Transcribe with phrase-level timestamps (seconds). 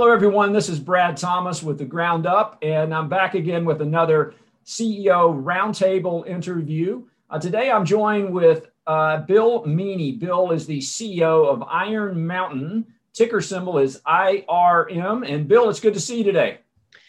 [0.00, 0.54] Hello, everyone.
[0.54, 4.32] This is Brad Thomas with The Ground Up, and I'm back again with another
[4.64, 7.04] CEO Roundtable interview.
[7.28, 10.18] Uh, today, I'm joined with uh, Bill Meaney.
[10.18, 12.86] Bill is the CEO of Iron Mountain.
[13.12, 15.30] Ticker symbol is IRM.
[15.30, 16.60] And Bill, it's good to see you today.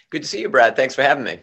[0.10, 0.76] Good to see you, Brad.
[0.76, 1.40] Thanks for having me.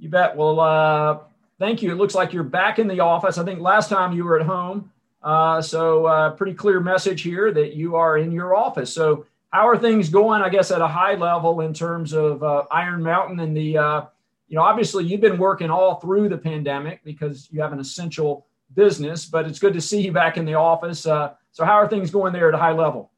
[0.00, 0.36] You bet.
[0.36, 1.18] Well, uh,
[1.60, 1.92] thank you.
[1.92, 3.38] It looks like you're back in the office.
[3.38, 4.90] I think last time you were at home.
[5.22, 8.92] Uh, so, uh, pretty clear message here that you are in your office.
[8.92, 10.42] So, how are things going?
[10.42, 14.04] I guess at a high level in terms of uh, Iron Mountain and the, uh,
[14.48, 18.48] you know, obviously you've been working all through the pandemic because you have an essential
[18.74, 21.06] business, but it's good to see you back in the office.
[21.06, 23.12] Uh, so, how are things going there at a high level?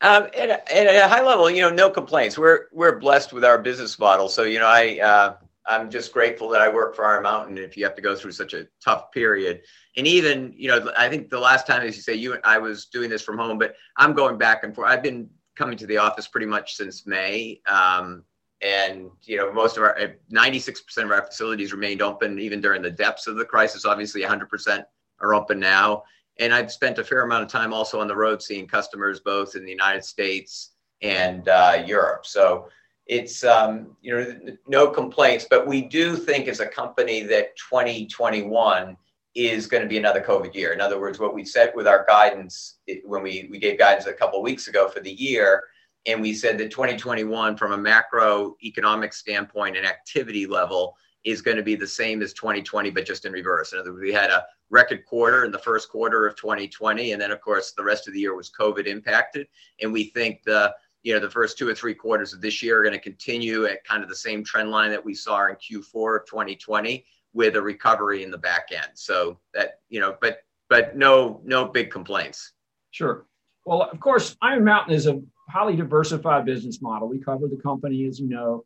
[0.00, 2.38] Um, at, a, at, a, high level, you know, no complaints.
[2.38, 4.30] We're we're blessed with our business model.
[4.30, 5.34] So, you know, I uh,
[5.66, 7.58] I'm just grateful that I work for Iron Mountain.
[7.58, 9.60] If you have to go through such a tough period,
[9.98, 12.86] and even you know, I think the last time, as you say, you I was
[12.86, 14.88] doing this from home, but I'm going back and forth.
[14.88, 17.60] I've been coming to the office pretty much since May.
[17.66, 18.24] Um,
[18.62, 19.98] and you know most of our
[20.32, 23.84] 96% of our facilities remained open even during the depths of the crisis.
[23.84, 24.84] Obviously 100%
[25.20, 26.04] are open now.
[26.38, 29.56] And i've spent a fair amount of time also on the road seeing customers both
[29.56, 32.24] in the united states and uh, europe.
[32.24, 32.68] So
[33.06, 35.46] it's um, you know no complaints.
[35.48, 38.96] But we do think as a company that 2021
[39.36, 40.72] is going to be another COVID year.
[40.72, 44.12] In other words, what we said with our guidance when we, we gave guidance a
[44.12, 45.64] couple of weeks ago for the year,
[46.06, 51.62] and we said that 2021, from a macroeconomic standpoint and activity level, is going to
[51.62, 53.72] be the same as 2020, but just in reverse.
[53.72, 57.20] In other words, we had a record quarter in the first quarter of 2020, and
[57.20, 59.48] then of course the rest of the year was COVID impacted.
[59.82, 62.80] And we think the you know the first two or three quarters of this year
[62.80, 65.56] are going to continue at kind of the same trend line that we saw in
[65.56, 67.04] Q4 of 2020
[67.36, 68.88] with a recovery in the back end.
[68.94, 70.38] So that you know, but
[70.68, 72.52] but no no big complaints.
[72.90, 73.26] Sure.
[73.66, 77.08] Well, of course, Iron Mountain is a highly diversified business model.
[77.08, 78.64] We cover the company, as you know,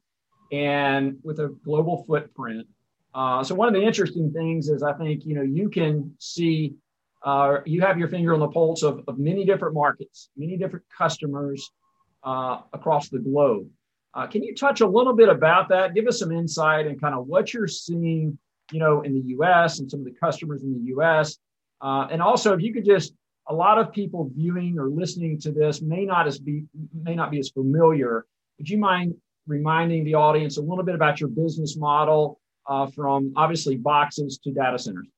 [0.52, 2.66] and with a global footprint.
[3.12, 6.74] Uh, so one of the interesting things is I think you know you can see
[7.24, 10.84] uh, you have your finger on the pulse of, of many different markets, many different
[10.96, 11.72] customers
[12.22, 13.68] uh, across the globe.
[14.14, 15.94] Uh, can you touch a little bit about that?
[15.94, 18.38] Give us some insight and kind of what you're seeing
[18.72, 19.78] you know, in the U.S.
[19.78, 21.38] and some of the customers in the U.S.
[21.80, 23.14] Uh, and also, if you could just,
[23.48, 26.64] a lot of people viewing or listening to this may not as be
[26.94, 28.26] may not be as familiar.
[28.58, 29.14] Would you mind
[29.46, 34.52] reminding the audience a little bit about your business model uh, from obviously boxes to
[34.52, 35.08] data centers?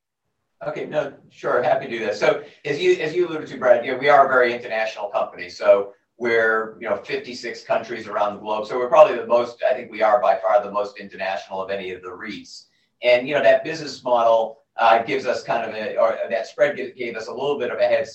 [0.66, 2.16] Okay, no, sure, happy to do that.
[2.16, 5.08] So as you as you alluded to, Brad, you know, we are a very international
[5.08, 5.48] company.
[5.48, 8.66] So we're you know 56 countries around the globe.
[8.66, 9.62] So we're probably the most.
[9.68, 12.66] I think we are by far the most international of any of the REITs.
[13.02, 16.76] And you know that business model uh, gives us kind of a, or that spread
[16.96, 18.06] gave us a little bit of a head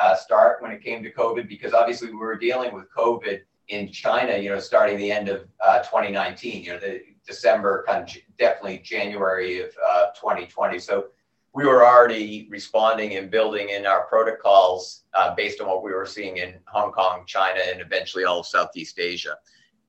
[0.00, 3.90] uh, start when it came to COVID because obviously we were dealing with COVID in
[3.92, 8.16] China, you know, starting the end of uh, 2019, you know, the December, kind of
[8.38, 9.70] definitely January of
[10.14, 10.76] 2020.
[10.76, 11.06] Uh, so
[11.52, 16.06] we were already responding and building in our protocols uh, based on what we were
[16.06, 19.36] seeing in Hong Kong, China, and eventually all of Southeast Asia.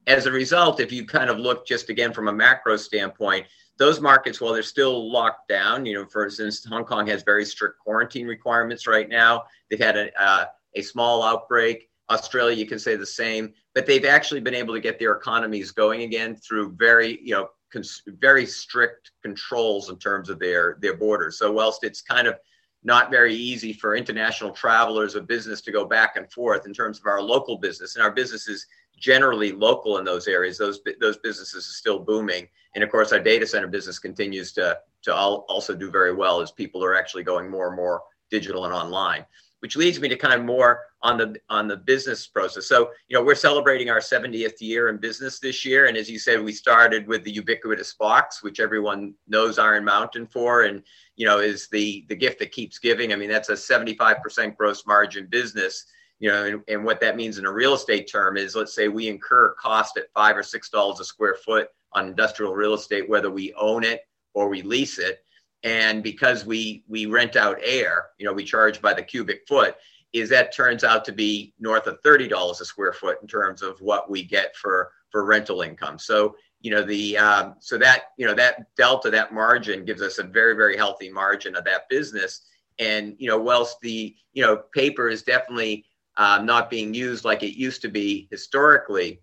[0.07, 3.45] As a result, if you kind of look just again from a macro standpoint,
[3.81, 7.43] those markets, while they're still locked down, you know, for instance, Hong Kong has very
[7.43, 9.45] strict quarantine requirements right now.
[9.69, 11.89] They've had a, uh, a small outbreak.
[12.11, 15.71] Australia, you can say the same, but they've actually been able to get their economies
[15.71, 20.95] going again through very, you know, cons- very strict controls in terms of their their
[20.95, 21.39] borders.
[21.39, 22.35] So whilst it's kind of
[22.83, 26.99] not very easy for international travelers of business to go back and forth in terms
[26.99, 28.67] of our local business, and our business is
[29.01, 30.57] generally local in those areas.
[30.57, 34.79] Those those businesses are still booming, and of course, our data center business continues to
[35.03, 38.73] to also do very well as people are actually going more and more digital and
[38.73, 39.25] online.
[39.59, 42.65] Which leads me to kind of more on the on the business process.
[42.67, 46.17] So you know we're celebrating our 70th year in business this year, and as you
[46.17, 50.81] said, we started with the ubiquitous box, which everyone knows Iron Mountain for, and
[51.15, 53.13] you know is the the gift that keeps giving.
[53.13, 55.85] I mean that's a 75% gross margin business
[56.21, 58.87] you know, and, and, what that means in a real estate term is, let's say
[58.87, 63.09] we incur cost at five or six dollars a square foot on industrial real estate,
[63.09, 64.01] whether we own it
[64.35, 65.23] or we lease it,
[65.63, 69.75] and because we we rent out air, you know, we charge by the cubic foot.
[70.13, 73.63] Is that turns out to be north of thirty dollars a square foot in terms
[73.63, 75.97] of what we get for for rental income.
[75.97, 80.19] So you know the um, so that you know that delta that margin gives us
[80.19, 82.41] a very very healthy margin of that business
[82.79, 85.85] and you know whilst the you know paper is definitely
[86.21, 89.21] um, not being used like it used to be historically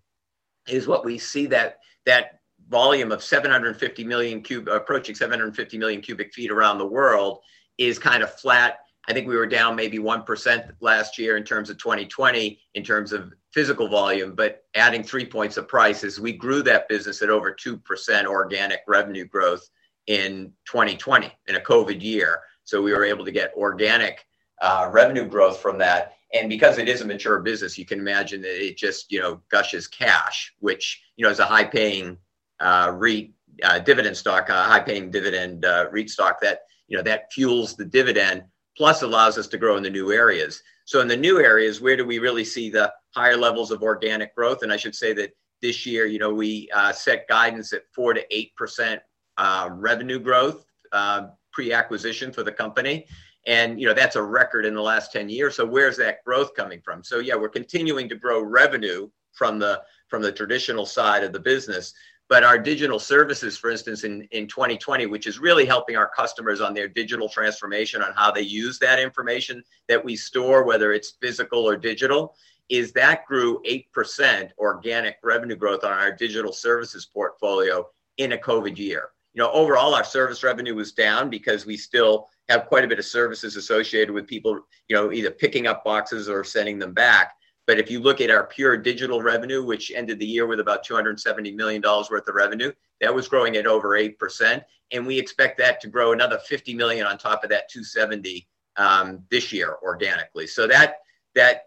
[0.67, 6.33] is what we see that that volume of 750 million cube approaching 750 million cubic
[6.33, 7.39] feet around the world
[7.77, 11.69] is kind of flat i think we were down maybe 1% last year in terms
[11.69, 16.31] of 2020 in terms of physical volume, but adding three points of price as we
[16.31, 19.67] grew that business at over 2% organic revenue growth
[20.07, 22.41] in 2020 in a COVID year.
[22.63, 24.23] So we were able to get organic
[24.61, 26.13] uh, revenue growth from that.
[26.33, 29.41] And because it is a mature business, you can imagine that it just, you know,
[29.49, 32.17] gushes cash, which, you know, is a high paying
[32.59, 33.31] uh, REIT
[33.63, 37.75] uh, dividend stock, a high paying dividend uh, REIT stock that, you know, that fuels
[37.75, 38.43] the dividend
[38.77, 40.61] plus allows us to grow in the new areas.
[40.85, 44.35] So in the new areas, where do we really see the higher levels of organic
[44.35, 44.63] growth?
[44.63, 48.13] And I should say that this year, you know, we uh, set guidance at four
[48.13, 49.01] to eight percent
[49.37, 53.05] uh, revenue growth uh, pre-acquisition for the company,
[53.47, 55.55] and you know that's a record in the last ten years.
[55.55, 57.03] So where's that growth coming from?
[57.03, 61.39] So yeah, we're continuing to grow revenue from the from the traditional side of the
[61.39, 61.93] business,
[62.29, 66.61] but our digital services, for instance, in, in 2020, which is really helping our customers
[66.61, 71.17] on their digital transformation on how they use that information that we store, whether it's
[71.19, 72.35] physical or digital,
[72.69, 77.87] is that grew 8% organic revenue growth on our digital services portfolio
[78.17, 79.09] in a COVID year.
[79.39, 82.99] You know, overall, our service revenue was down because we still have quite a bit
[82.99, 84.59] of services associated with people,
[84.89, 87.35] you know, either picking up boxes or sending them back.
[87.65, 90.85] But if you look at our pure digital revenue, which ended the year with about
[90.85, 94.61] $270 million worth of revenue, that was growing at over 8%.
[94.91, 98.45] And we expect that to grow another 50 million on top of that 270
[98.75, 100.47] um, this year organically.
[100.47, 100.97] So that
[101.35, 101.61] that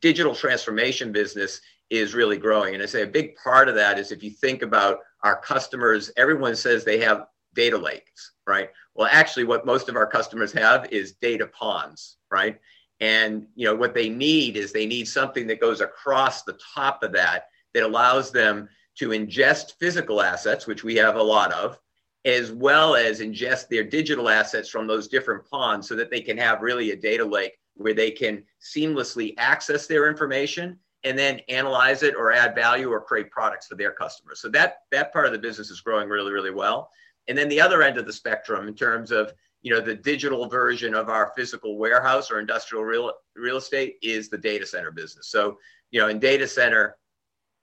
[0.00, 1.62] digital transformation business
[1.96, 2.74] is really growing.
[2.74, 6.10] And I say a big part of that is if you think about our customers,
[6.16, 8.70] everyone says they have data lakes, right?
[8.94, 12.60] Well, actually, what most of our customers have is data ponds, right?
[13.00, 17.02] And you know what they need is they need something that goes across the top
[17.02, 21.78] of that that allows them to ingest physical assets, which we have a lot of,
[22.24, 26.38] as well as ingest their digital assets from those different ponds so that they can
[26.38, 32.02] have really a data lake where they can seamlessly access their information and then analyze
[32.02, 34.40] it or add value or create products for their customers.
[34.40, 36.90] So that that part of the business is growing really really well.
[37.28, 39.32] And then the other end of the spectrum in terms of
[39.64, 44.28] you know the digital version of our physical warehouse or industrial real real estate is
[44.28, 45.58] the data center business so
[45.90, 46.98] you know in data center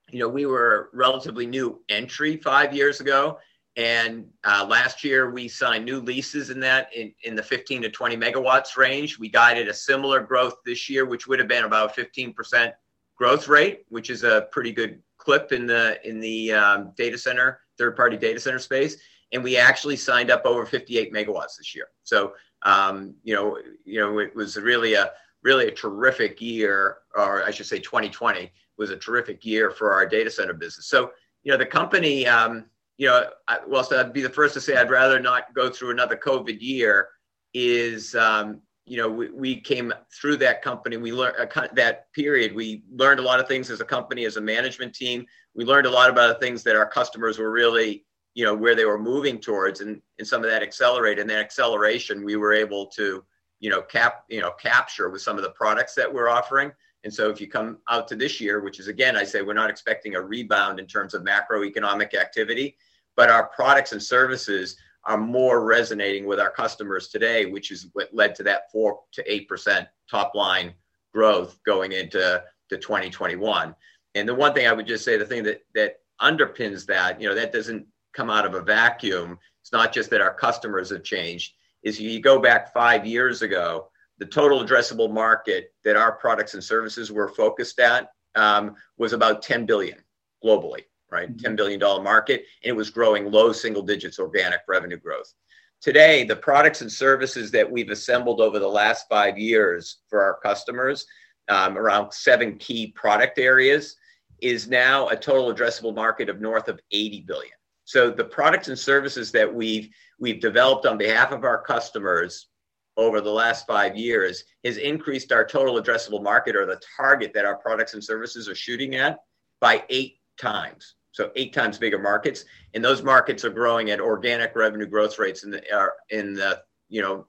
[0.09, 3.37] you know we were a relatively new entry five years ago
[3.77, 7.89] and uh, last year we signed new leases in that in, in the 15 to
[7.89, 11.95] 20 megawatts range we guided a similar growth this year which would have been about
[11.95, 12.73] 15%
[13.21, 17.59] growth rate which is a pretty good clip in the in the um, data center
[17.77, 18.97] third party data center space
[19.31, 21.87] and we actually signed up over 58 megawatts this year.
[22.03, 22.33] So,
[22.63, 25.11] um, you know, you know, it was really a
[25.43, 30.05] really a terrific year, or I should say, 2020 was a terrific year for our
[30.05, 30.87] data center business.
[30.87, 31.11] So,
[31.43, 32.65] you know, the company, um,
[32.97, 35.69] you know, I, well, so I'd be the first to say I'd rather not go
[35.69, 37.09] through another COVID year.
[37.53, 40.97] Is um, you know, we, we came through that company.
[40.97, 42.53] We learned uh, that period.
[42.53, 45.25] We learned a lot of things as a company, as a management team.
[45.55, 48.03] We learned a lot about the things that our customers were really
[48.33, 51.39] you know where they were moving towards and, and some of that accelerated and that
[51.39, 53.23] acceleration we were able to
[53.61, 56.71] you know cap you know capture with some of the products that we're offering
[57.03, 59.53] and so if you come out to this year which is again i say we're
[59.53, 62.77] not expecting a rebound in terms of macroeconomic activity
[63.17, 68.13] but our products and services are more resonating with our customers today which is what
[68.13, 70.73] led to that 4 to 8% top line
[71.13, 73.75] growth going into to 2021
[74.15, 77.27] and the one thing i would just say the thing that that underpins that you
[77.27, 79.37] know that doesn't come out of a vacuum.
[79.61, 81.53] It's not just that our customers have changed.
[81.83, 86.63] Is you go back five years ago, the total addressable market that our products and
[86.63, 89.97] services were focused at um, was about 10 billion
[90.43, 91.29] globally, right?
[91.29, 91.43] Mm-hmm.
[91.43, 95.33] 10 billion dollar market, and it was growing low single digits organic revenue growth.
[95.81, 100.37] Today, the products and services that we've assembled over the last five years for our
[100.41, 101.05] customers,
[101.49, 103.95] um, around seven key product areas,
[104.41, 107.53] is now a total addressable market of north of 80 billion.
[107.85, 109.89] So the products and services that we've
[110.19, 112.47] we've developed on behalf of our customers
[112.95, 117.45] over the last five years has increased our total addressable market or the target that
[117.45, 119.17] our products and services are shooting at
[119.59, 120.95] by eight times.
[121.11, 125.43] So eight times bigger markets, and those markets are growing at organic revenue growth rates
[125.43, 127.25] in the are in the you know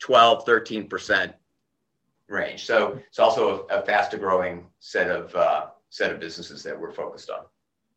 [0.00, 1.32] 12, 13 percent
[2.28, 2.64] range.
[2.64, 6.92] So it's also a, a faster growing set of uh, set of businesses that we're
[6.92, 7.44] focused on.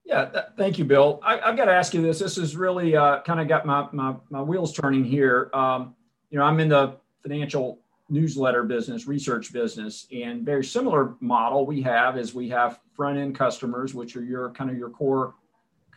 [0.06, 1.20] Yeah, th- thank you, Bill.
[1.22, 2.20] I, have got to ask you this.
[2.20, 5.50] This has really uh, kind of got my, my, my wheels turning here.
[5.54, 5.96] Um,
[6.30, 11.82] you know, I'm in the financial newsletter business, research business, and very similar model we
[11.82, 15.36] have is we have front end customers, which are your kind of your core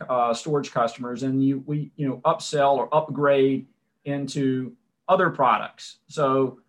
[0.09, 3.67] uh, storage customers, and you we you know upsell or upgrade
[4.05, 4.73] into
[5.07, 5.99] other products.
[6.07, 6.59] So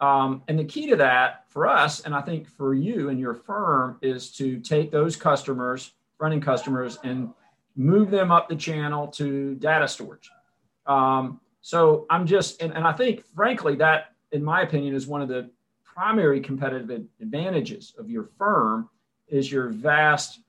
[0.00, 3.34] Um, and the key to that for us, and I think for you and your
[3.34, 7.34] firm, is to take those customers, running customers, and
[7.74, 10.30] move them up the channel to data storage.
[10.86, 15.22] Um, so I'm just, and, and I think, frankly, that, in my opinion, is one
[15.22, 15.50] of the
[15.84, 18.88] primary competitive advantages of your firm
[19.28, 20.40] is your vast,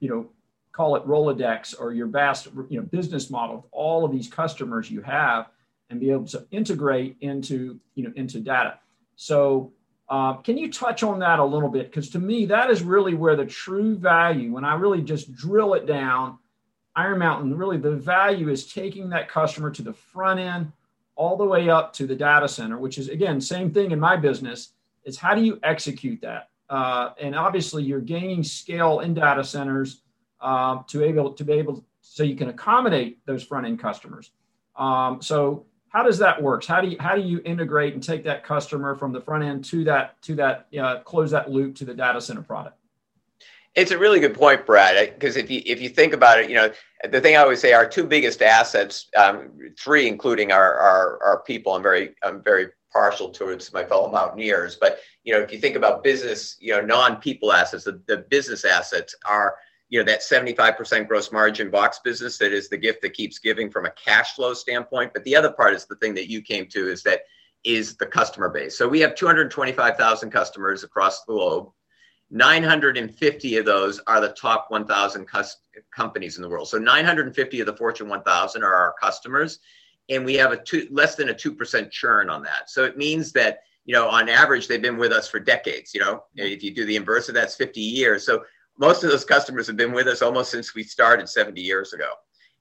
[0.00, 0.28] you know,
[0.72, 4.90] call it Rolodex or your vast, you know, business model of all of these customers
[4.90, 5.48] you have
[5.90, 8.78] and be able to integrate into, you know, into data.
[9.16, 9.72] So
[10.08, 11.90] uh, can you touch on that a little bit?
[11.90, 15.74] Because to me, that is really where the true value, when I really just drill
[15.74, 16.38] it down,
[16.94, 20.72] Iron Mountain, really the value is taking that customer to the front end
[21.18, 24.16] all the way up to the data center, which is again, same thing in my
[24.16, 24.72] business,
[25.04, 26.48] is how do you execute that?
[26.70, 30.02] Uh, and obviously you're gaining scale in data centers
[30.40, 34.30] um, to able to be able so you can accommodate those front end customers.
[34.76, 36.64] Um, so how does that work?
[36.64, 39.64] How do you how do you integrate and take that customer from the front end
[39.66, 42.76] to that to that uh, close that loop to the data center product?
[43.74, 45.14] It's a really good point, Brad.
[45.14, 46.70] Because if you if you think about it, you know
[47.10, 51.42] the thing I always say, our two biggest assets, um, three including our, our our
[51.42, 51.74] people.
[51.74, 55.76] I'm very I'm very partial towards my fellow mountaineers, but you know if you think
[55.76, 59.56] about business, you know non-people assets, the, the business assets are
[59.88, 63.70] you know that 75% gross margin box business that is the gift that keeps giving
[63.70, 66.66] from a cash flow standpoint but the other part is the thing that you came
[66.66, 67.22] to is that
[67.64, 71.70] is the customer base so we have 225000 customers across the globe
[72.30, 75.56] 950 of those are the top 1000 cus-
[75.94, 79.60] companies in the world so 950 of the fortune 1000 are our customers
[80.10, 83.32] and we have a two, less than a 2% churn on that so it means
[83.32, 86.46] that you know on average they've been with us for decades you know mm-hmm.
[86.46, 88.42] if you do the inverse of that's 50 years so
[88.78, 92.10] most of those customers have been with us almost since we started 70 years ago.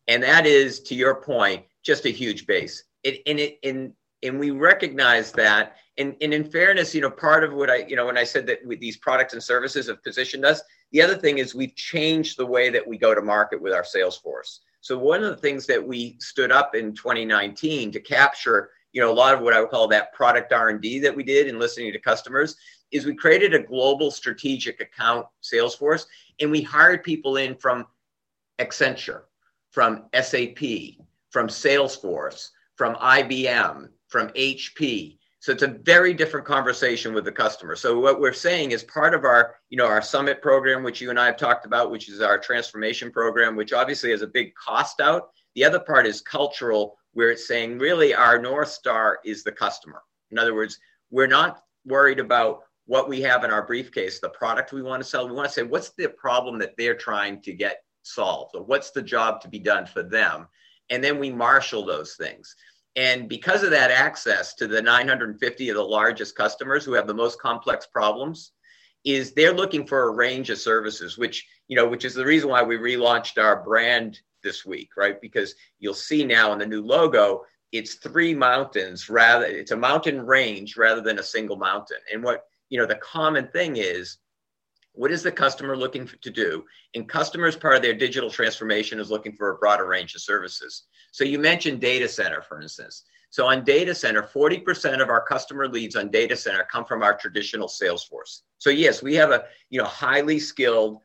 [0.07, 2.83] And that is, to your point, just a huge base.
[3.03, 3.93] It, and, it, and,
[4.23, 5.77] and we recognize that.
[5.97, 8.45] And, and in fairness, you know, part of what I, you know, when I said
[8.47, 10.61] that with these products and services have positioned us,
[10.91, 13.83] the other thing is we've changed the way that we go to market with our
[13.83, 14.61] sales force.
[14.81, 19.11] So one of the things that we stood up in 2019 to capture, you know,
[19.11, 21.91] a lot of what I would call that product R&D that we did in listening
[21.91, 22.55] to customers
[22.91, 26.05] is we created a global strategic account sales force
[26.39, 27.85] and we hired people in from
[28.59, 29.23] Accenture,
[29.71, 30.59] from SAP,
[31.31, 35.17] from Salesforce, from IBM, from HP.
[35.47, 37.77] So it's a very different conversation with the customer.
[37.77, 41.09] So what we're saying is part of our, you know, our summit program, which you
[41.09, 44.53] and I have talked about, which is our transformation program, which obviously has a big
[44.55, 45.29] cost out.
[45.55, 50.01] The other part is cultural, where it's saying really our North Star is the customer.
[50.31, 50.79] In other words,
[51.11, 55.07] we're not worried about what we have in our briefcase, the product we want to
[55.07, 55.29] sell.
[55.29, 58.53] We want to say, what's the problem that they're trying to get solved?
[58.53, 60.49] Or what's the job to be done for them?
[60.89, 62.53] And then we marshal those things.
[62.97, 67.13] And because of that access to the 950 of the largest customers who have the
[67.13, 68.51] most complex problems,
[69.05, 72.49] is they're looking for a range of services, which, you know, which is the reason
[72.49, 75.21] why we relaunched our brand this week, right?
[75.21, 80.25] Because you'll see now in the new logo, it's three mountains rather, it's a mountain
[80.25, 81.99] range rather than a single mountain.
[82.11, 84.17] And what you know, the common thing is
[84.97, 86.65] what is the customer looking to do?
[86.95, 90.83] And customers, part of their digital transformation is looking for a broader range of services.
[91.11, 93.03] So you mentioned data center, for instance.
[93.29, 97.15] So on data center, 40% of our customer leads on data center come from our
[97.15, 98.43] traditional sales force.
[98.57, 100.99] So yes, we have a you know highly skilled,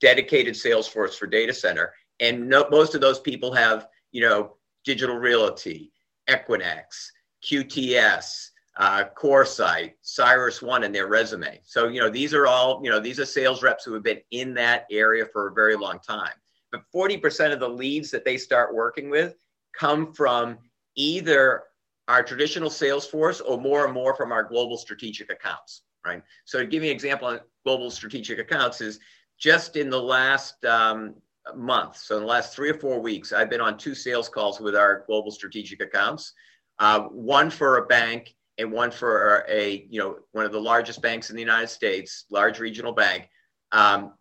[0.00, 4.56] dedicated sales force for data center, and no, most of those people have you know
[4.84, 5.92] digital realty,
[6.28, 7.10] Equinix,
[7.44, 8.49] QTS,
[8.80, 11.60] uh, CoreSite, CyrusOne in their resume.
[11.64, 14.22] So, you know, these are all, you know, these are sales reps who have been
[14.30, 16.32] in that area for a very long time.
[16.72, 19.36] But 40% of the leads that they start working with
[19.78, 20.56] come from
[20.96, 21.64] either
[22.08, 26.22] our traditional sales force or more and more from our global strategic accounts, right?
[26.46, 28.98] So, to give you an example on global strategic accounts, is
[29.38, 31.16] just in the last um,
[31.54, 34.58] month, so in the last three or four weeks, I've been on two sales calls
[34.58, 36.32] with our global strategic accounts.
[36.78, 41.00] Uh, one for a bank and one for a you know one of the largest
[41.00, 43.28] banks in the United States, large regional bank,
[43.72, 44.12] um,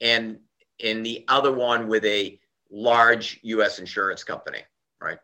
[0.00, 0.38] and
[0.80, 2.38] in the other one with a
[2.70, 3.78] large U.S.
[3.78, 4.58] insurance company,
[5.00, 5.18] right?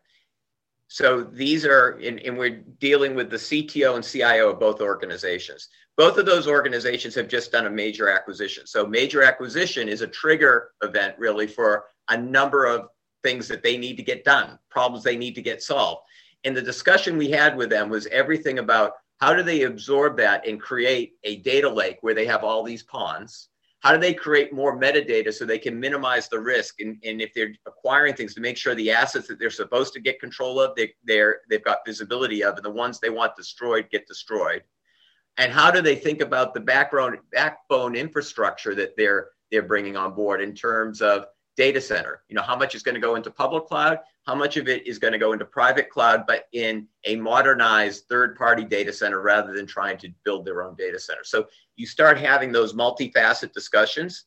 [0.87, 5.69] So these are, and, and we're dealing with the CTO and CIO of both organizations.
[5.97, 8.65] Both of those organizations have just done a major acquisition.
[8.65, 12.87] So major acquisition is a trigger event really for a number of
[13.23, 16.01] things that they need to get done, problems they need to get solved.
[16.43, 20.47] And the discussion we had with them was everything about how do they absorb that
[20.47, 23.49] and create a data lake where they have all these ponds?
[23.81, 26.81] How do they create more metadata so they can minimize the risk?
[26.81, 29.99] And, and if they're acquiring things to make sure the assets that they're supposed to
[29.99, 33.87] get control of, they, they're, they've got visibility of, and the ones they want destroyed
[33.91, 34.63] get destroyed.
[35.37, 40.13] and how do they think about the backbone backbone infrastructure that they're they're bringing on
[40.13, 41.25] board in terms of
[41.61, 42.23] data center.
[42.27, 44.85] You know how much is going to go into public cloud how much of it
[44.85, 49.21] is going to go into private cloud but in a modernized third party data center
[49.21, 51.23] rather than trying to build their own data center.
[51.23, 54.25] So you start having those multifaceted discussions.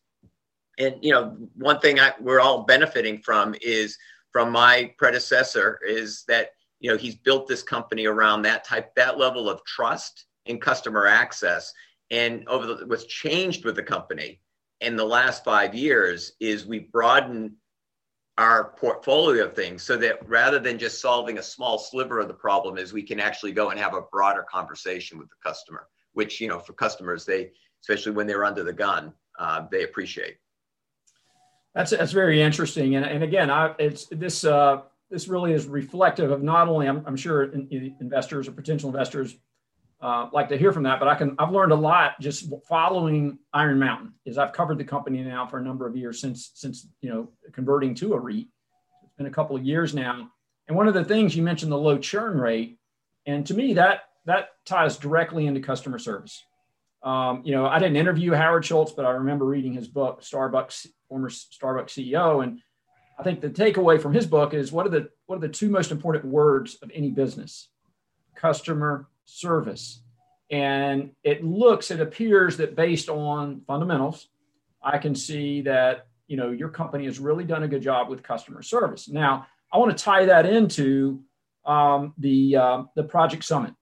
[0.79, 3.97] And you know one thing I, we're all benefiting from is
[4.33, 6.51] from my predecessor is that
[6.81, 11.07] you know he's built this company around that type that level of trust and customer
[11.07, 11.73] access.
[12.11, 14.41] And over the, what's changed with the company
[14.81, 17.53] in the last five years is we broadened
[18.37, 22.35] our portfolio of things so that rather than just solving a small sliver of the
[22.35, 26.41] problem is we can actually go and have a broader conversation with the customer which
[26.41, 30.37] you know for customers they especially when they're under the gun uh, they appreciate.
[31.75, 36.31] That's that's very interesting, and, and again, I, it's this uh, this really is reflective
[36.31, 39.37] of not only I'm, I'm sure in, in investors or potential investors
[40.05, 43.39] uh, like to hear from that, but I can I've learned a lot just following
[43.55, 44.13] Iron Mountain.
[44.27, 47.31] Is I've covered the company now for a number of years since since you know
[47.53, 48.47] converting to a REIT.
[49.05, 50.31] It's been a couple of years now,
[50.69, 52.77] and one of the things you mentioned the low churn rate,
[53.25, 56.45] and to me that that ties directly into customer service.
[57.03, 60.87] Um, you know, I didn't interview Howard Schultz, but I remember reading his book, Starbucks,
[61.09, 62.61] former Starbucks CEO, and
[63.19, 65.71] I think the takeaway from his book is what are the what are the two
[65.71, 67.71] most important words of any business?
[68.35, 70.03] Customer service.
[70.51, 74.29] And it looks, it appears that based on fundamentals,
[74.83, 78.23] I can see that you know your company has really done a good job with
[78.23, 79.09] customer service.
[79.09, 81.23] Now, I want to tie that into
[81.65, 83.75] um, the uh, the Project Summit.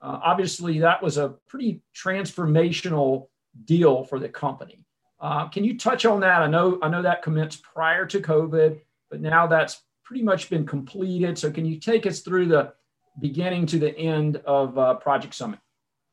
[0.00, 3.28] Uh, obviously, that was a pretty transformational
[3.64, 4.84] deal for the company.
[5.20, 6.42] Uh, can you touch on that?
[6.42, 8.80] I know I know that commenced prior to COVID,
[9.10, 11.38] but now that's pretty much been completed.
[11.38, 12.74] So, can you take us through the
[13.20, 15.58] beginning to the end of uh, Project Summit?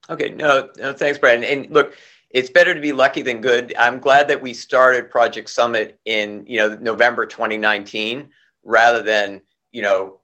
[0.10, 1.44] Okay, no, no, thanks, Brad.
[1.44, 1.96] And look,
[2.32, 3.74] it's better to be lucky than good.
[3.78, 8.30] I'm glad that we started Project Summit in you know November 2019
[8.64, 10.20] rather than you know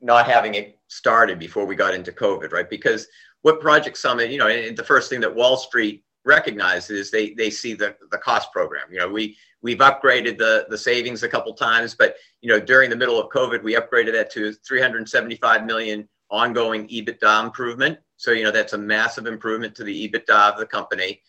[0.00, 2.68] not having it started before we got into COVID, right?
[2.68, 3.06] Because
[3.42, 7.30] what Project Summit, you know, and the first thing that Wall Street recognizes is they
[7.34, 8.86] they see the the cost program.
[8.90, 12.90] You know, we we've upgraded the the savings a couple times, but you know, during
[12.90, 17.98] the middle of COVID, we upgraded that to 375 million ongoing EBITDA improvement.
[18.16, 21.20] So you know, that's a massive improvement to the EBITDA of the company.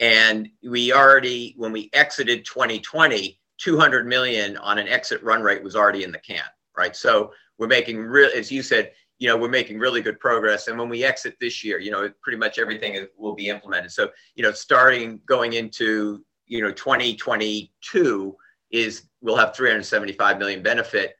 [0.00, 5.76] And we already, when we exited 2020, 200 million on an exit run rate was
[5.76, 6.42] already in the can,
[6.76, 6.96] right?
[6.96, 10.66] So we're making real, as you said, you know, we're making really good progress.
[10.66, 13.92] And when we exit this year, you know, pretty much everything will be implemented.
[13.92, 18.36] So, you know, starting going into, you know, 2022
[18.72, 21.14] is we'll have 375 million benefit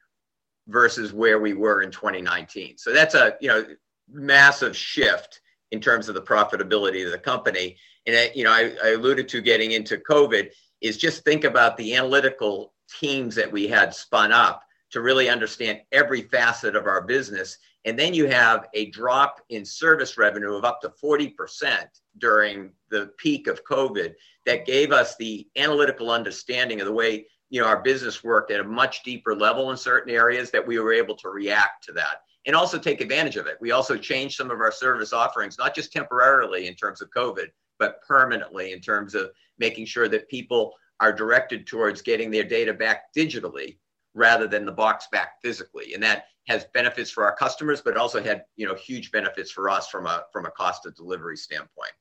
[0.68, 2.78] versus where we were in 2019.
[2.78, 3.64] So that's a, you know,
[4.10, 7.76] massive shift in terms of the profitability of the company.
[8.06, 11.94] And, you know, I, I alluded to getting into COVID is just think about the
[11.94, 17.58] analytical teams that we had spun up to really understand every facet of our business
[17.84, 21.34] and then you have a drop in service revenue of up to 40%
[22.18, 24.14] during the peak of COVID
[24.46, 28.60] that gave us the analytical understanding of the way you know our business worked at
[28.60, 32.22] a much deeper level in certain areas that we were able to react to that
[32.46, 33.58] and also take advantage of it.
[33.60, 37.48] We also changed some of our service offerings, not just temporarily in terms of COVID,
[37.78, 42.72] but permanently in terms of making sure that people are directed towards getting their data
[42.72, 43.76] back digitally
[44.14, 45.92] rather than the box back physically.
[45.92, 49.68] And that has benefits for our customers, but also had you know huge benefits for
[49.68, 51.92] us from a from a cost of delivery standpoint.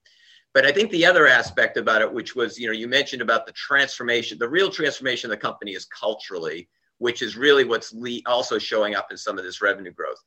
[0.54, 3.46] But I think the other aspect about it, which was you know you mentioned about
[3.46, 8.20] the transformation, the real transformation of the company is culturally, which is really what's le-
[8.26, 10.20] also showing up in some of this revenue growth.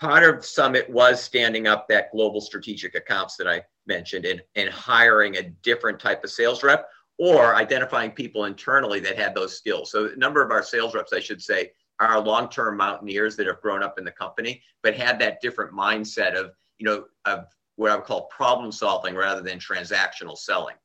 [0.00, 4.68] Part of Summit was standing up that global strategic accounts that I mentioned and, and
[4.68, 9.90] hiring a different type of sales rep or identifying people internally that had those skills.
[9.90, 13.60] So a number of our sales reps, I should say, are long-term mountaineers that have
[13.60, 17.90] grown up in the company, but had that different mindset of, you know, of what
[17.90, 20.76] I would call problem solving rather than transactional selling.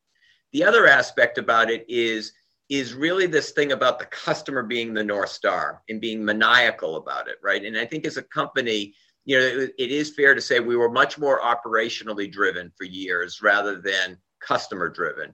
[0.53, 2.31] The other aspect about it is
[2.69, 7.29] is really this thing about the customer being the north star and being maniacal about
[7.29, 7.63] it, right?
[7.63, 10.75] And I think as a company, you know, it, it is fair to say we
[10.75, 15.33] were much more operationally driven for years rather than customer driven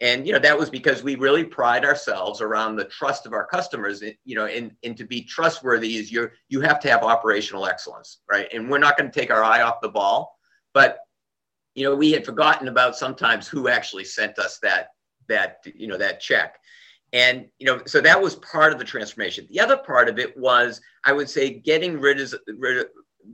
[0.00, 3.46] and you know that was because we really pride ourselves around the trust of our
[3.46, 7.02] customers eh, you know and, and to be trustworthy is you you have to have
[7.02, 10.36] operational excellence right and we're not going to take our eye off the ball
[10.74, 10.98] but
[11.74, 14.88] you know we had forgotten about sometimes who actually sent us that
[15.28, 16.58] that you know that check
[17.12, 20.36] and you know so that was part of the transformation the other part of it
[20.36, 22.86] was i would say getting rid of rid of,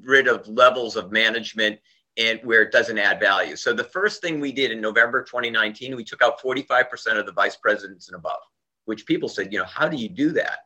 [0.05, 1.79] rid of levels of management
[2.17, 3.57] and where it doesn't add value.
[3.57, 7.33] So the first thing we did in November 2019, we took out 45% of the
[7.33, 8.41] vice presidents and above,
[8.85, 10.59] which people said, you know, how do you do that?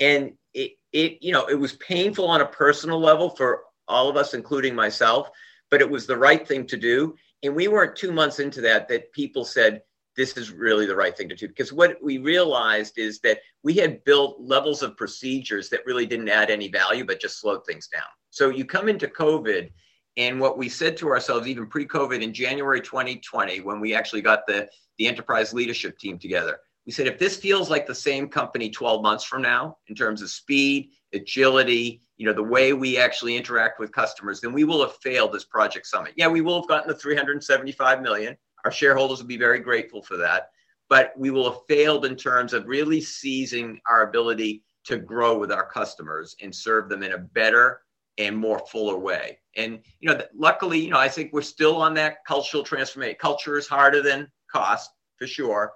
[0.00, 4.16] And it, it, you know, it was painful on a personal level for all of
[4.16, 5.30] us, including myself,
[5.72, 7.16] but it was the right thing to do.
[7.42, 9.80] And we weren't two months into that that people said,
[10.18, 11.48] this is really the right thing to do.
[11.48, 16.28] Because what we realized is that we had built levels of procedures that really didn't
[16.28, 18.02] add any value, but just slowed things down.
[18.28, 19.70] So you come into COVID
[20.18, 24.46] and what we said to ourselves, even pre-COVID in January 2020, when we actually got
[24.46, 28.68] the, the enterprise leadership team together, we said, if this feels like the same company
[28.68, 33.36] 12 months from now in terms of speed, agility, you know, the way we actually
[33.36, 36.12] interact with customers, then we will have failed this Project Summit.
[36.16, 38.36] Yeah, we will have gotten the 375 million.
[38.64, 40.50] Our shareholders will be very grateful for that.
[40.88, 45.52] But we will have failed in terms of really seizing our ability to grow with
[45.52, 47.82] our customers and serve them in a better
[48.18, 49.38] and more fuller way.
[49.56, 53.16] And you know, luckily, you know, I think we're still on that cultural transformation.
[53.20, 55.72] Culture is harder than cost for sure.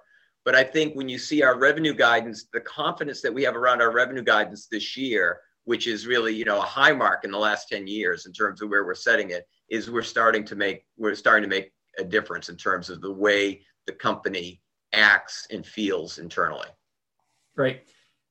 [0.47, 3.81] But I think when you see our revenue guidance, the confidence that we have around
[3.81, 7.37] our revenue guidance this year, which is really, you know, a high mark in the
[7.37, 10.85] last 10 years in terms of where we're setting it, is we're starting to make
[10.95, 14.61] we're starting to make a difference in terms of the way the company
[14.93, 16.69] acts and feels internally.
[17.57, 17.81] Great.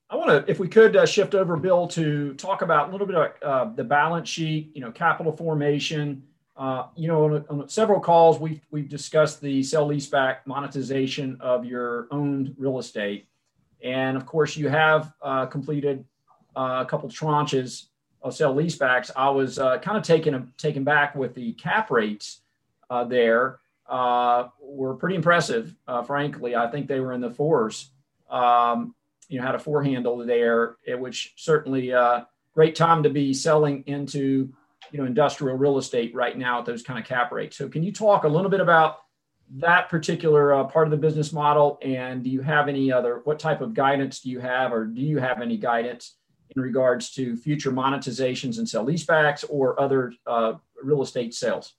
[0.08, 3.06] I want to, if we could, uh, shift over, Bill, to talk about a little
[3.06, 6.22] bit of uh, the balance sheet, you know, capital formation.
[6.56, 11.64] Uh, you know, on, on, several calls, we've, we've discussed the sell leaseback monetization of
[11.64, 13.28] your owned real estate.
[13.82, 16.04] And of course, you have uh, completed
[16.56, 17.86] uh, a couple tranches
[18.22, 19.10] of sell leasebacks.
[19.14, 22.40] I was uh, kind of taken, taken back with the cap rates
[22.90, 23.58] there.
[23.88, 25.74] were pretty impressive,
[26.06, 26.56] frankly.
[26.56, 27.90] I think they were in the fours.
[28.30, 28.94] Um,
[29.28, 32.22] you know had a four handle there, which certainly uh,
[32.54, 34.52] great time to be selling into
[34.92, 37.56] you know industrial real estate right now at those kind of cap rates.
[37.56, 38.98] So can you talk a little bit about
[39.58, 43.20] that particular uh, part of the business model, and do you have any other?
[43.24, 46.16] What type of guidance do you have, or do you have any guidance
[46.54, 51.74] in regards to future monetizations and sell leasebacks or other uh, real estate sales?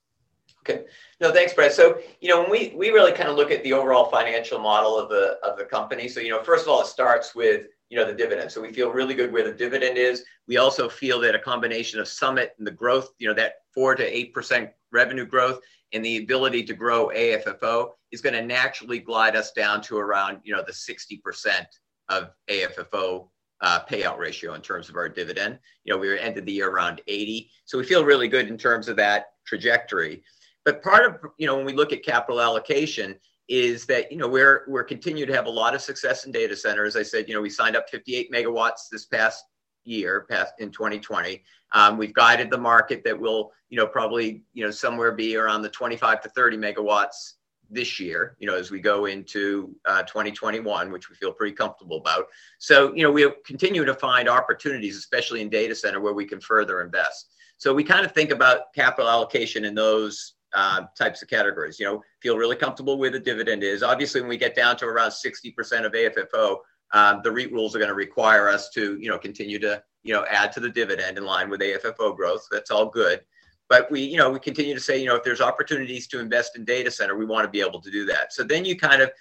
[0.60, 0.84] Okay.
[1.20, 1.72] No, thanks, Brett.
[1.72, 4.98] So, you know, when we, we really kind of look at the overall financial model
[4.98, 6.08] of the of the company.
[6.08, 8.50] So, you know, first of all, it starts with, you know, the dividend.
[8.50, 10.24] So we feel really good where the dividend is.
[10.46, 13.94] We also feel that a combination of Summit and the growth, you know, that four
[13.94, 15.60] to eight percent revenue growth
[15.92, 20.40] and the ability to grow AFFO is going to naturally glide us down to around,
[20.42, 21.66] you know, the 60%
[22.08, 23.28] of AFFO
[23.60, 25.58] uh, payout ratio in terms of our dividend.
[25.84, 27.50] You know, we ended the year around 80.
[27.64, 30.22] So we feel really good in terms of that trajectory.
[30.64, 33.16] But part of, you know, when we look at capital allocation
[33.48, 36.54] is that, you know, we're, we're continue to have a lot of success in data
[36.54, 36.96] centers.
[36.96, 39.44] I said, you know, we signed up 58 megawatts this past
[39.84, 41.42] year, past in 2020.
[41.72, 45.62] Um, we've guided the market that will, you know, probably, you know, somewhere be around
[45.62, 47.34] the 25 to 30 megawatts
[47.70, 51.98] this year, you know, as we go into uh, 2021, which we feel pretty comfortable
[51.98, 52.26] about.
[52.58, 56.40] So, you know, we continue to find opportunities, especially in data center, where we can
[56.40, 57.30] further invest.
[57.58, 61.78] So we kind of think about capital allocation in those uh, types of categories.
[61.78, 63.84] You know, feel really comfortable where the dividend is.
[63.84, 66.56] Obviously, when we get down to around 60% of AFFO,
[66.92, 70.12] um, the REIT rules are going to require us to, you know, continue to, you
[70.12, 72.44] know, add to the dividend in line with AFFO growth.
[72.50, 73.20] That's all good.
[73.68, 76.56] But we, you know, we continue to say, you know, if there's opportunities to invest
[76.56, 78.32] in data center, we want to be able to do that.
[78.32, 79.12] So then you kind of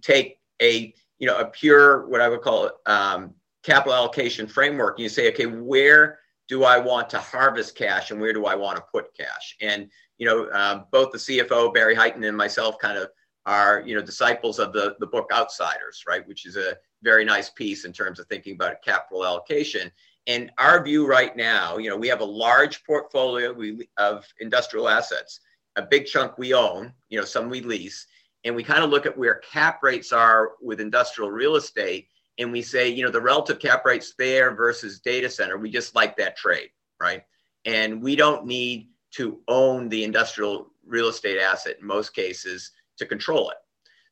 [0.00, 4.96] take a, you know, a pure, what I would call um, capital allocation framework.
[4.96, 8.54] And you say, okay, where do I want to harvest cash and where do I
[8.54, 9.56] want to put cash?
[9.60, 13.08] And you know, um, both the CFO Barry Hytinen and myself kind of
[13.46, 17.48] are you know disciples of the the book Outsiders, right, which is a very nice
[17.48, 19.90] piece in terms of thinking about capital allocation.
[20.26, 23.56] And our view right now, you know, we have a large portfolio
[23.96, 25.40] of industrial assets,
[25.76, 28.06] a big chunk we own, you know, some we lease,
[28.44, 32.52] and we kind of look at where cap rates are with industrial real estate, and
[32.52, 36.14] we say, you know, the relative cap rates there versus data center, we just like
[36.18, 36.68] that trade,
[37.00, 37.22] right?
[37.64, 43.06] And we don't need to own the industrial real estate asset in most cases to
[43.06, 43.56] control it.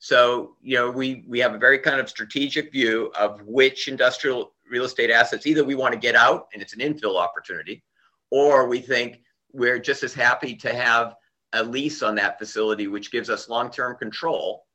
[0.01, 4.55] So, you know, we, we have a very kind of strategic view of which industrial
[4.71, 7.83] real estate assets either we want to get out and it's an infill opportunity,
[8.31, 11.17] or we think we're just as happy to have
[11.55, 14.67] a lease on that facility, which gives us long term control.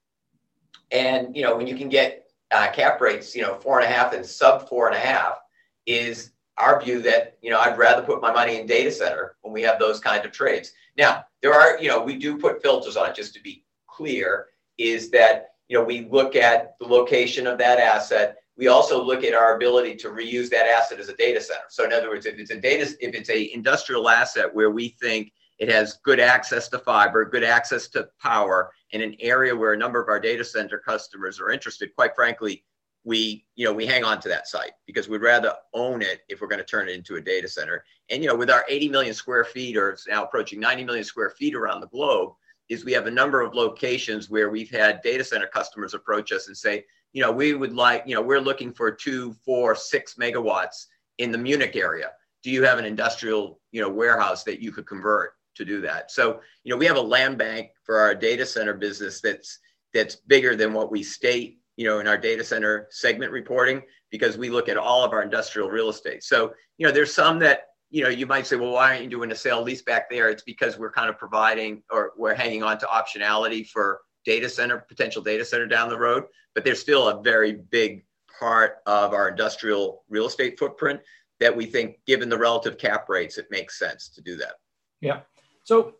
[0.92, 3.94] And, you know, when you can get uh, cap rates, you know, four and a
[3.94, 5.40] half and sub four and a half
[5.86, 9.54] is our view that you know I'd rather put my money in data center when
[9.54, 10.72] we have those kind of trades.
[10.98, 14.48] Now there are you know we do put filters on it just to be clear
[14.78, 18.38] is that you know we look at the location of that asset.
[18.56, 21.62] We also look at our ability to reuse that asset as a data center.
[21.70, 24.90] So in other words, if it's a data if it's a industrial asset where we
[25.02, 29.74] think It has good access to fiber, good access to power in an area where
[29.74, 31.96] a number of our data center customers are interested.
[31.96, 32.64] Quite frankly,
[33.06, 36.42] we you know we hang on to that site because we'd rather own it if
[36.42, 37.84] we're going to turn it into a data center.
[38.10, 41.04] And you know with our 80 million square feet or it's now approaching 90 million
[41.04, 42.34] square feet around the globe,
[42.70, 46.48] is we have a number of locations where we've had data center customers approach us
[46.48, 50.16] and say, you know, we would like, you know, we're looking for two, four, six
[50.16, 50.88] megawatts
[51.20, 52.12] in the Munich area.
[52.42, 56.12] Do you have an industrial, you know, warehouse that you could convert to do that?
[56.12, 59.60] So, you know, we have a land bank for our data center business that's
[59.94, 63.82] that's bigger than what we state, you know, in our data center segment reporting
[64.12, 66.24] because we look at all of our industrial real estate.
[66.24, 69.10] So, you know, there's some that you know, you might say, well, why aren't you
[69.10, 70.28] doing a sale lease back there?
[70.28, 74.80] It's because we're kind of providing or we're hanging on to optionality for data center,
[74.80, 76.24] potential data center down the road.
[76.56, 78.04] But there's still a very big
[78.40, 81.02] part of our industrial real estate footprint
[81.40, 84.56] that we think, given the relative cap rates, it makes sense to do that.
[85.00, 85.20] Yeah.
[85.64, 85.94] So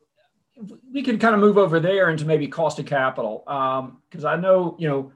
[0.92, 4.36] we can kind of move over there into maybe cost of capital because um, I
[4.36, 5.12] know, you know,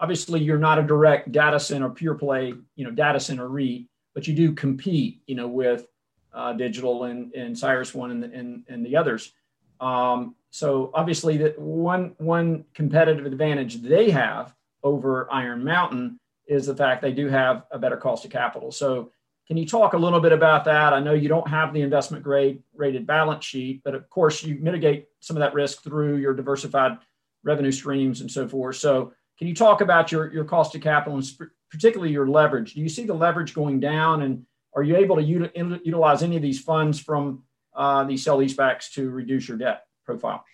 [0.00, 4.26] obviously you're not a direct data center pure play, you know, data center REIT, but
[4.26, 5.86] you do compete, you know, with
[6.32, 9.32] uh, Digital and, and CyrusOne and, and, and the others.
[9.80, 16.74] Um, so obviously, that one one competitive advantage they have over Iron Mountain is the
[16.74, 18.72] fact they do have a better cost of capital.
[18.72, 19.12] So
[19.46, 20.92] can you talk a little bit about that?
[20.92, 24.56] I know you don't have the investment grade rated balance sheet, but of course you
[24.56, 26.98] mitigate some of that risk through your diversified
[27.42, 28.76] revenue streams and so forth.
[28.76, 32.74] So can you talk about your, your cost of capital and particularly your leverage?
[32.74, 34.44] Do you see the leverage going down and
[34.76, 37.42] are you able to util- utilize any of these funds from
[37.74, 40.44] uh, these sell leasebacks to reduce your debt profile?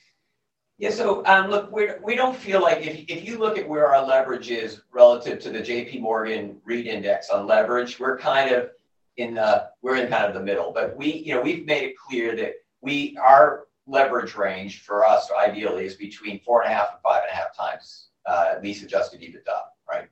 [0.78, 3.92] Yeah, so um, look, we're, we don't feel like if, if you look at where
[3.92, 8.70] our leverage is relative to the JP Morgan REIT index on leverage, we're kind of
[9.16, 10.70] in the, we're in kind of the middle.
[10.70, 15.28] But we, you know, we've made it clear that we, our leverage range for us
[15.36, 18.82] ideally is between four and a half and five and a half times uh, lease
[18.82, 19.58] adjusted EBITDA,
[19.88, 20.08] right?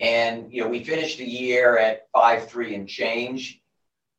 [0.00, 3.62] And, you know, we finished the year at five, three and change.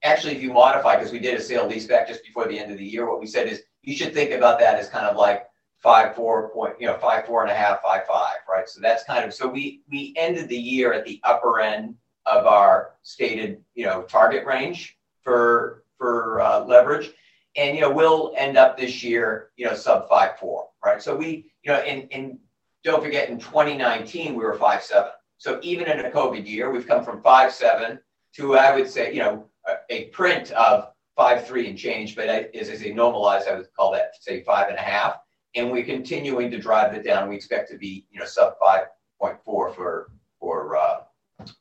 [0.03, 2.77] Actually, if you modify, because we did a sale leaseback just before the end of
[2.77, 5.47] the year, what we said is you should think about that as kind of like
[5.77, 8.67] five, four point, you know, five, four and a half, five, five, right?
[8.67, 12.45] So that's kind of, so we, we ended the year at the upper end of
[12.45, 17.11] our stated, you know, target range for, for uh, leverage.
[17.55, 21.01] And, you know, we'll end up this year, you know, sub five, four, right?
[21.01, 22.39] So we, you know, in,
[22.87, 25.11] don't forget in 2019, we were five, seven.
[25.37, 27.99] So even in a COVID year, we've come from five seven
[28.35, 32.29] to I would say you know a, a print of five three and change, but
[32.29, 35.17] as I say normalized, I would call that say five and a half.
[35.55, 37.27] And we're continuing to drive it down.
[37.27, 38.85] We expect to be you know sub five
[39.19, 40.99] point four for for uh,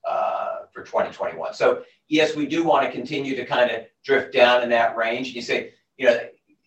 [0.09, 1.55] uh, for 2021.
[1.55, 5.35] So yes, we do want to continue to kind of drift down in that range.
[5.35, 6.21] You say you know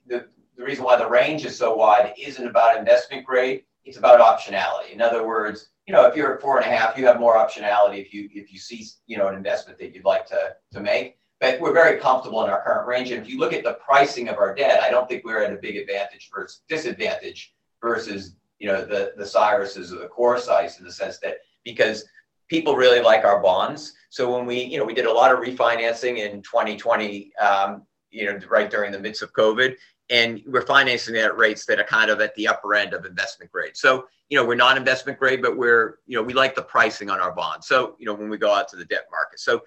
[0.06, 3.64] the the reason why the range is so wide isn't about investment grade.
[3.86, 4.92] It's about optionality.
[4.92, 7.36] In other words, you know, if you're at four and a half, you have more
[7.36, 10.80] optionality if you if you see you know an investment that you'd like to to
[10.80, 11.18] make.
[11.40, 13.12] But we're very comfortable in our current range.
[13.12, 15.54] And if you look at the pricing of our debt, I don't think we're at
[15.54, 20.80] a big advantage versus disadvantage versus you know the the Cyruses or the core CoreSites
[20.80, 22.06] in the sense that because
[22.50, 23.94] people really like our bonds.
[24.10, 28.26] So when we you know we did a lot of refinancing in 2020, um, you
[28.26, 29.76] know, right during the midst of COVID,
[30.10, 33.52] and we're financing at rates that are kind of at the upper end of investment
[33.52, 33.78] grade.
[33.78, 37.10] So, you know, we're not investment grade, but we're, you know, we like the pricing
[37.10, 37.68] on our bonds.
[37.68, 39.40] So, you know, when we go out to the debt market.
[39.40, 39.62] So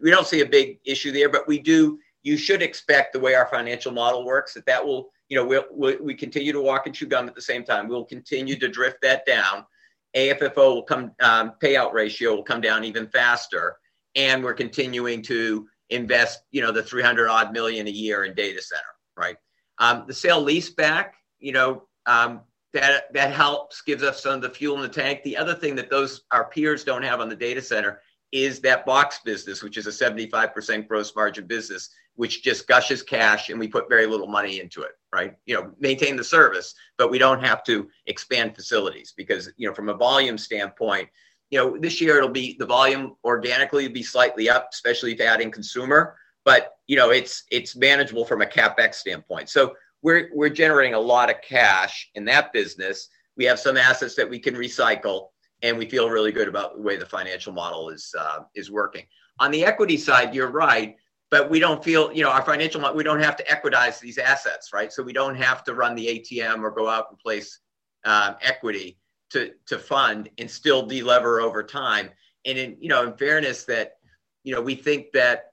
[0.00, 3.34] we don't see a big issue there, but we do, you should expect the way
[3.34, 6.86] our financial model works that that will, you know, we'll, we we continue to walk
[6.86, 7.88] and chew gum at the same time.
[7.88, 9.64] We'll continue to drift that down.
[10.14, 13.76] AFFO will come, um, payout ratio will come down even faster.
[14.14, 18.60] And we're continuing to invest, you know, the 300 odd million a year in data
[18.60, 18.82] center,
[19.16, 19.36] right?
[19.78, 22.40] Um, the sale lease back, you know, um,
[22.72, 25.22] that that helps, gives us some of the fuel in the tank.
[25.22, 28.00] The other thing that those our peers don't have on the data center
[28.32, 33.50] is that box business, which is a 75% gross margin business, which just gushes cash
[33.50, 35.34] and we put very little money into it, right?
[35.44, 39.74] You know, maintain the service, but we don't have to expand facilities because, you know,
[39.74, 41.10] from a volume standpoint,
[41.50, 45.50] you know, this year it'll be the volume organically be slightly up, especially if adding
[45.50, 49.48] consumer but you know it's it's manageable from a capex standpoint.
[49.48, 53.08] So we're we're generating a lot of cash in that business.
[53.36, 55.28] We have some assets that we can recycle,
[55.62, 59.06] and we feel really good about the way the financial model is uh, is working.
[59.38, 60.96] On the equity side, you're right,
[61.30, 62.96] but we don't feel you know our financial model.
[62.96, 64.92] We don't have to equitize these assets, right?
[64.92, 67.60] So we don't have to run the ATM or go out and place
[68.04, 68.98] um, equity
[69.30, 72.10] to to fund and still delever over time.
[72.44, 73.92] And in you know, in fairness, that
[74.42, 75.51] you know we think that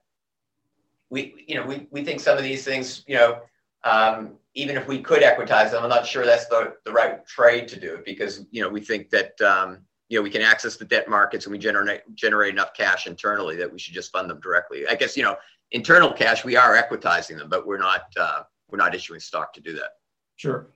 [1.10, 3.40] we, you know, we, we think some of these things, you know,
[3.84, 7.68] um, even if we could equitize them, I'm not sure that's the, the right trade
[7.68, 10.76] to do it because you know we think that um, you know we can access
[10.76, 14.28] the debt markets and we generate generate enough cash internally that we should just fund
[14.28, 14.86] them directly.
[14.86, 15.36] I guess you know
[15.70, 19.60] internal cash we are equitizing them, but we're not uh, we're not issuing stock to
[19.60, 19.90] do that.
[20.36, 20.66] Sure.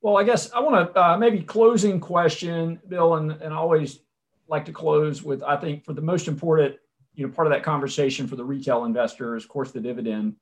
[0.00, 4.00] Well, I guess I want to uh, maybe closing question, Bill, and, and I always
[4.48, 6.76] like to close with I think for the most important
[7.18, 10.36] you know part of that conversation for the retail investor is of course the dividend.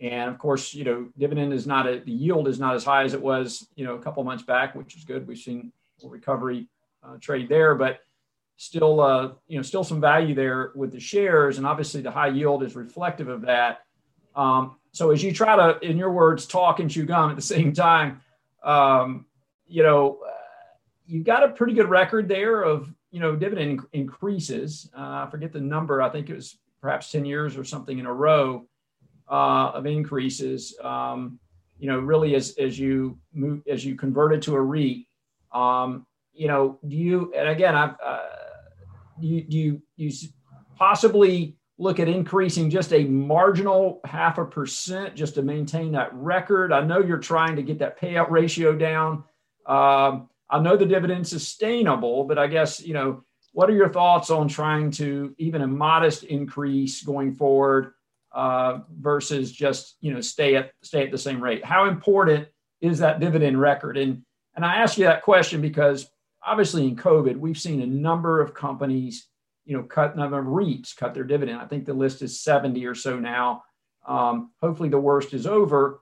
[0.00, 3.04] And of course you know dividend is not a, the yield is not as high
[3.04, 5.28] as it was you know a couple months back which is good.
[5.28, 5.70] We've seen
[6.02, 6.66] recovery
[7.02, 8.00] uh, trade there but
[8.56, 11.58] still uh, you know still some value there with the shares.
[11.58, 13.82] And obviously the high yield is reflective of that.
[14.34, 17.42] Um, so as you try to in your words talk and chew gum at the
[17.42, 18.22] same time
[18.62, 19.26] um,
[19.66, 20.30] you know uh,
[21.06, 24.90] you've got a pretty good record there of you know, dividend increases.
[24.92, 26.02] Uh, I forget the number.
[26.02, 28.66] I think it was perhaps 10 years or something in a row
[29.30, 30.76] uh, of increases.
[30.82, 31.38] Um,
[31.78, 35.06] you know, really as, as you move, as you converted to a REIT,
[35.52, 38.18] um, you know, do you, and again, I've, uh,
[39.20, 40.12] you, do you, you
[40.74, 46.72] possibly look at increasing just a marginal half a percent just to maintain that record?
[46.72, 49.22] I know you're trying to get that payout ratio down.
[49.66, 54.30] Um, I know the dividend's sustainable, but I guess, you know, what are your thoughts
[54.30, 57.94] on trying to even a modest increase going forward
[58.30, 61.64] uh, versus just, you know, stay at stay at the same rate?
[61.64, 62.46] How important
[62.80, 63.96] is that dividend record?
[63.96, 64.22] And
[64.54, 66.08] and I ask you that question because
[66.46, 69.26] obviously in COVID, we've seen a number of companies,
[69.64, 71.60] you know, cut number of REITs cut their dividend.
[71.60, 73.64] I think the list is 70 or so now.
[74.06, 76.00] Um, hopefully the worst is over.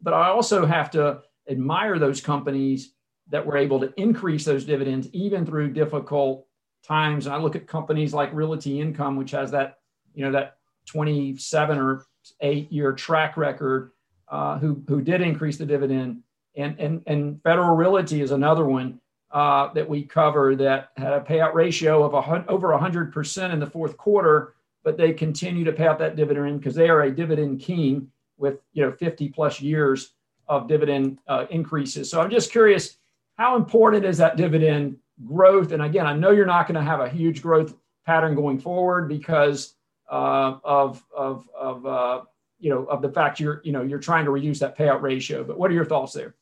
[0.00, 2.94] But I also have to admire those companies
[3.32, 6.46] that were able to increase those dividends even through difficult
[6.86, 7.26] times.
[7.26, 9.78] And I look at companies like Realty Income, which has that,
[10.14, 12.04] you know, that 27 or
[12.42, 13.90] eight year track record,
[14.28, 16.22] uh, who who did increase the dividend,
[16.56, 21.20] and and and Federal Realty is another one uh, that we cover that had a
[21.20, 25.72] payout ratio of a, over 100 percent in the fourth quarter, but they continue to
[25.72, 29.60] pay out that dividend because they are a dividend king with you know 50 plus
[29.60, 30.12] years
[30.48, 32.10] of dividend uh, increases.
[32.10, 32.98] So I'm just curious
[33.36, 35.72] how important is that dividend growth?
[35.72, 37.74] And again, I know you're not going to have a huge growth
[38.06, 39.74] pattern going forward because
[40.10, 42.22] uh, of of of uh,
[42.58, 45.44] you know of the fact you're you know you're trying to reduce that payout ratio.
[45.44, 46.34] But what are your thoughts there?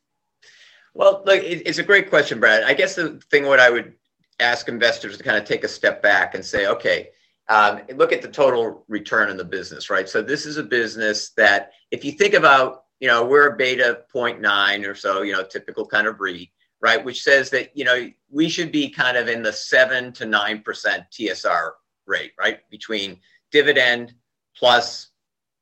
[0.93, 2.65] Well, look, it's a great question, Brad.
[2.65, 3.95] I guess the thing what I would
[4.41, 7.11] ask investors to kind of take a step back and say, okay,
[7.49, 10.09] um, look at the total return in the business, right?
[10.09, 14.03] So this is a business that, if you think about, you know, we're a beta
[14.15, 16.49] 0.9 or so, you know, typical kind of REIT
[16.81, 17.05] right?
[17.05, 20.63] Which says that, you know, we should be kind of in the seven to 9%
[20.65, 21.71] TSR
[22.07, 22.61] rate, right?
[22.71, 24.15] Between dividend
[24.57, 25.11] plus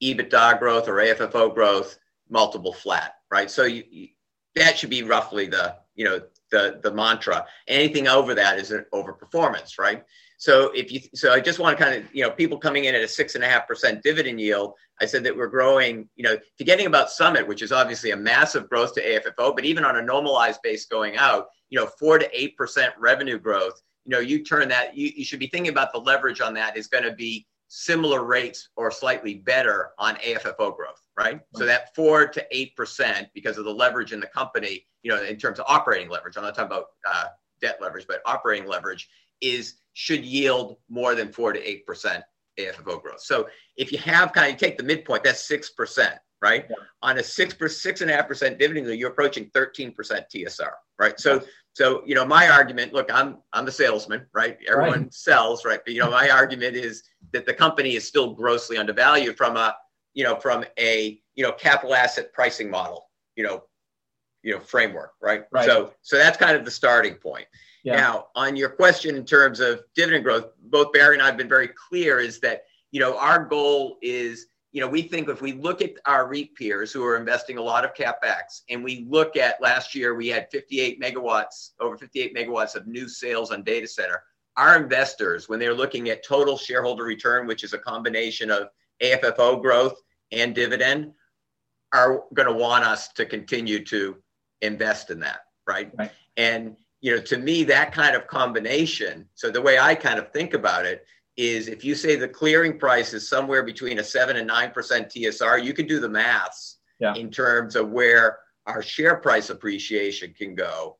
[0.03, 3.51] EBITDA growth or AFFO growth, multiple flat, right?
[3.51, 4.09] So you, you,
[4.55, 7.47] that should be roughly the, you know, the, the mantra.
[7.67, 10.05] Anything over that is an overperformance, right?
[10.39, 12.95] So if you, so I just want to kind of, you know, people coming in
[12.95, 14.75] at a six and a half percent dividend yield.
[15.01, 18.69] I said that we're growing, you know, forgetting about Summit, which is obviously a massive
[18.69, 22.41] growth to AFFO, but even on a normalized base going out, you know, four to
[22.41, 23.83] eight percent revenue growth.
[24.05, 26.77] You know, you turn that, you, you should be thinking about the leverage on that
[26.77, 31.41] is going to be similar rates or slightly better on AFFO growth, right?
[31.57, 35.21] So that four to eight percent because of the leverage in the company, you know,
[35.23, 36.37] in terms of operating leverage.
[36.37, 37.25] I'm not talking about uh,
[37.61, 39.09] debt leverage, but operating leverage
[39.41, 42.23] is should yield more than four to eight percent
[42.57, 43.21] AFFO growth.
[43.21, 46.67] So if you have kind of you take the midpoint, that's six percent, right?
[46.71, 46.77] Yeah.
[47.03, 50.71] On a six per six and a half percent dividend, you're approaching thirteen percent TSR,
[51.01, 51.19] right?
[51.19, 52.93] So so you know my argument.
[52.93, 54.57] Look, I'm I'm the salesman, right?
[54.69, 55.15] Everyone right.
[55.15, 55.81] sells, right?
[55.85, 59.75] But you know my argument is that the company is still grossly undervalued from a
[60.15, 63.65] you know from a you know capital asset pricing model, you know
[64.45, 65.47] you know framework, right?
[65.51, 65.67] right.
[65.67, 67.47] So so that's kind of the starting point.
[67.85, 67.97] Yeah.
[67.97, 71.49] Now, on your question in terms of dividend growth, both Barry and I have been
[71.49, 75.53] very clear is that, you know, our goal is, you know, we think if we
[75.53, 79.37] look at our REIT peers who are investing a lot of CapEx and we look
[79.37, 83.87] at last year, we had 58 megawatts, over 58 megawatts of new sales on data
[83.87, 84.23] center.
[84.57, 88.69] Our investors, when they're looking at total shareholder return, which is a combination of
[89.01, 90.03] AFFO growth
[90.33, 91.13] and dividend,
[91.93, 94.17] are going to want us to continue to
[94.61, 95.91] invest in that, right?
[95.97, 96.11] right.
[96.37, 99.29] And you know, to me, that kind of combination.
[99.35, 101.05] So the way I kind of think about it
[101.37, 105.09] is if you say the clearing price is somewhere between a seven and nine percent
[105.09, 107.15] TSR, you can do the maths yeah.
[107.15, 110.99] in terms of where our share price appreciation can go.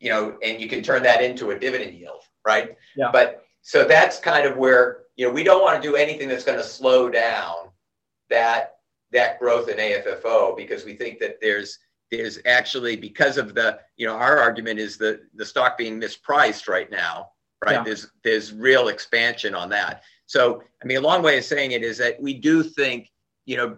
[0.00, 2.76] You know, and you can turn that into a dividend yield, right?
[2.96, 3.10] Yeah.
[3.12, 6.44] But so that's kind of where, you know, we don't want to do anything that's
[6.44, 7.68] going to slow down
[8.30, 8.76] that
[9.10, 11.78] that growth in AFFO because we think that there's
[12.10, 16.68] there's actually because of the you know our argument is the the stock being mispriced
[16.68, 17.30] right now
[17.64, 17.82] right yeah.
[17.82, 21.82] there's there's real expansion on that so i mean a long way of saying it
[21.82, 23.10] is that we do think
[23.46, 23.76] you know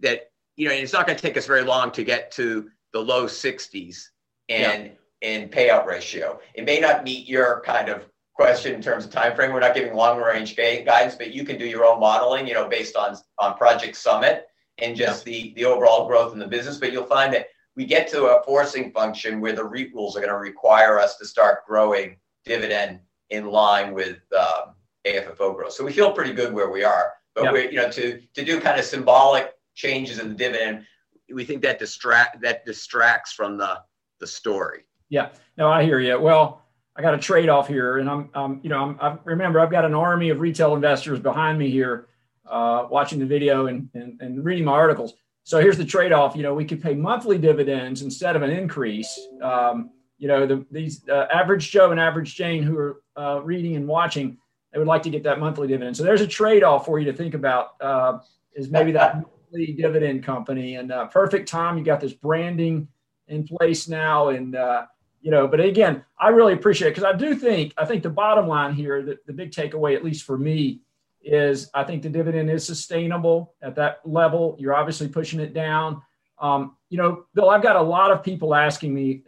[0.00, 3.00] that you know it's not going to take us very long to get to the
[3.00, 4.08] low 60s
[4.48, 4.90] and
[5.20, 5.28] yeah.
[5.28, 8.04] in payout ratio it may not meet your kind of
[8.34, 11.58] question in terms of time frame we're not giving long range guidance but you can
[11.58, 14.46] do your own modeling you know based on on project summit
[14.78, 15.32] and just yeah.
[15.32, 17.46] the the overall growth in the business but you'll find that
[17.76, 21.16] we get to a forcing function where the REIT rules are going to require us
[21.16, 23.00] to start growing dividend
[23.30, 24.74] in line with um,
[25.06, 25.72] AFFO growth.
[25.72, 27.12] So we feel pretty good where we are.
[27.34, 27.52] But yep.
[27.54, 30.84] we, you know, to to do kind of symbolic changes in the dividend,
[31.32, 33.80] we think that distract that distracts from the
[34.20, 34.84] the story.
[35.08, 35.30] Yeah.
[35.56, 36.18] No, I hear you.
[36.20, 36.62] Well,
[36.94, 39.70] I got a trade off here, and I'm, um, you know, I'm, I remember I've
[39.70, 42.08] got an army of retail investors behind me here,
[42.46, 45.14] uh, watching the video and, and and reading my articles.
[45.44, 46.36] So here's the trade-off.
[46.36, 49.18] You know, we could pay monthly dividends instead of an increase.
[49.42, 53.74] Um, you know, the, these uh, average Joe and average Jane who are uh, reading
[53.74, 54.38] and watching,
[54.72, 55.96] they would like to get that monthly dividend.
[55.96, 57.70] So there's a trade-off for you to think about.
[57.80, 58.18] Uh,
[58.54, 61.78] is maybe that monthly dividend company and uh, perfect time.
[61.78, 62.86] You got this branding
[63.28, 64.86] in place now, and uh,
[65.20, 65.48] you know.
[65.48, 68.74] But again, I really appreciate it because I do think I think the bottom line
[68.74, 70.80] here, the, the big takeaway, at least for me,
[71.24, 74.56] is I think the dividend is sustainable at that level.
[74.58, 76.02] You're obviously pushing it down.
[76.38, 79.22] Um, you know, Bill, I've got a lot of people asking me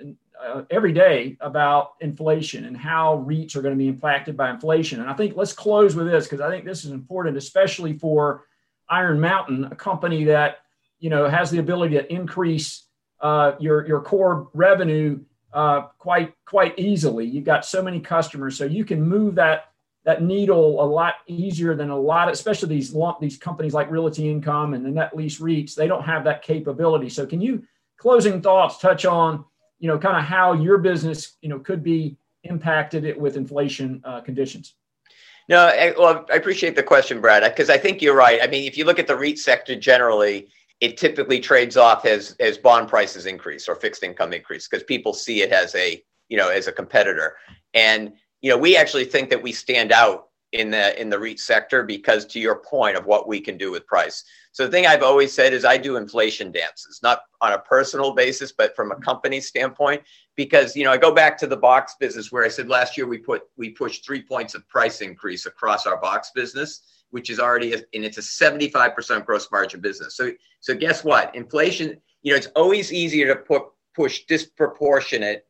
[0.44, 5.00] uh, every day about inflation and how REITs are going to be impacted by inflation.
[5.00, 8.44] And I think let's close with this because I think this is important, especially for
[8.88, 10.58] Iron Mountain, a company that
[10.98, 12.86] you know has the ability to increase
[13.20, 15.20] uh, your your core revenue
[15.52, 17.26] uh, quite quite easily.
[17.26, 19.73] You've got so many customers, so you can move that
[20.04, 24.74] that needle a lot easier than a lot, especially these these companies like Realty Income
[24.74, 25.74] and the net lease REITs.
[25.74, 27.08] They don't have that capability.
[27.08, 27.62] So, can you
[27.96, 29.44] closing thoughts touch on
[29.78, 34.20] you know kind of how your business you know could be impacted with inflation uh,
[34.20, 34.74] conditions?
[35.48, 38.40] No, I, well, I appreciate the question, Brad, because I think you're right.
[38.42, 40.48] I mean, if you look at the REIT sector generally,
[40.80, 45.14] it typically trades off as as bond prices increase or fixed income increase because people
[45.14, 47.36] see it as a you know as a competitor
[47.72, 48.12] and
[48.44, 51.82] you know, we actually think that we stand out in the in the REIT sector
[51.82, 54.22] because to your point of what we can do with price.
[54.52, 58.12] So the thing I've always said is I do inflation dances, not on a personal
[58.12, 60.02] basis, but from a company standpoint,
[60.36, 63.06] because you know, I go back to the box business where I said last year
[63.06, 66.82] we put we pushed three points of price increase across our box business,
[67.12, 70.18] which is already a, and it's a 75% gross margin business.
[70.18, 71.34] So so guess what?
[71.34, 73.62] Inflation, you know, it's always easier to put
[73.94, 75.46] push disproportionate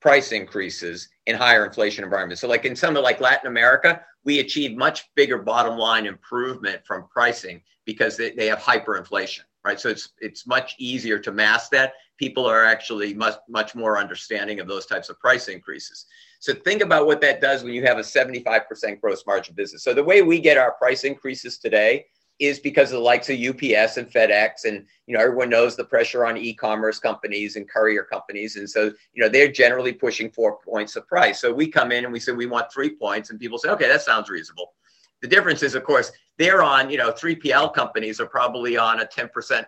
[0.00, 2.40] price increases in higher inflation environments.
[2.40, 6.84] So, like in some of like Latin America, we achieve much bigger bottom line improvement
[6.84, 9.80] from pricing because they, they have hyperinflation, right?
[9.80, 11.94] So it's it's much easier to mask that.
[12.18, 16.06] People are actually much much more understanding of those types of price increases.
[16.40, 19.82] So think about what that does when you have a 75% gross margin business.
[19.82, 22.06] So the way we get our price increases today
[22.38, 25.84] is because of the likes of UPS and FedEx, and you know everyone knows the
[25.84, 30.58] pressure on e-commerce companies and courier companies, and so you know they're generally pushing four
[30.58, 31.40] points of price.
[31.40, 33.88] So we come in and we say we want three points, and people say, okay,
[33.88, 34.74] that sounds reasonable.
[35.22, 39.06] The difference is, of course, they're on you know 3PL companies are probably on a
[39.06, 39.64] 10%